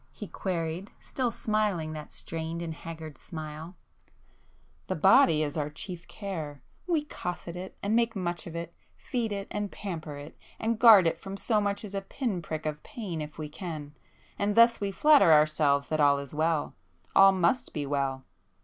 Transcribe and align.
he 0.11 0.25
queried, 0.25 0.89
still 0.99 1.29
smiling 1.29 1.93
that 1.93 2.11
strained 2.11 2.63
and 2.63 2.73
haggard 2.73 3.19
smile—"The 4.89 4.95
body 4.95 5.43
is 5.43 5.55
our 5.55 5.69
chief 5.69 6.07
care,—we 6.07 7.05
cosset 7.05 7.55
it, 7.55 7.77
and 7.83 7.95
make 7.95 8.15
much 8.15 8.47
of 8.47 8.55
it, 8.55 8.73
feed 8.95 9.31
it 9.31 9.47
and 9.51 9.71
pamper 9.71 10.17
it, 10.17 10.35
and 10.57 10.79
guard 10.79 11.05
it 11.05 11.19
from 11.19 11.37
so 11.37 11.61
much 11.61 11.85
as 11.85 11.93
a 11.93 12.01
pin 12.01 12.41
prick 12.41 12.65
of 12.65 12.81
pain 12.81 13.21
if 13.21 13.37
we 13.37 13.47
can,—and 13.47 14.55
thus 14.55 14.81
we 14.81 14.89
flatter 14.91 15.31
ourselves 15.31 15.87
that 15.89 15.99
all 15.99 16.17
is 16.17 16.33
well,—all 16.33 17.31
must 17.31 17.71
be 17.71 17.85
well! 17.85 18.23